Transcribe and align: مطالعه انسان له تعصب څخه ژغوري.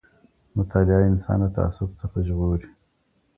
مطالعه 0.57 1.03
انسان 1.11 1.37
له 1.43 1.49
تعصب 1.57 1.89
څخه 2.01 2.17
ژغوري. 2.27 2.69